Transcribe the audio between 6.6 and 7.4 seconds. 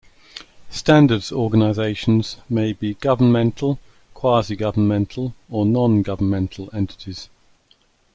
entities.